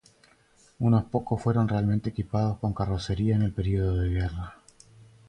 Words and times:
Unos 0.79 1.03
pocos 1.03 1.39
fueron 1.43 1.67
realmente 1.67 2.09
equipados 2.09 2.57
con 2.57 2.71
la 2.71 2.75
carrocería 2.75 3.35
en 3.35 3.43
el 3.43 3.53
periodo 3.53 3.97
de 3.97 4.09
guerra. 4.09 4.55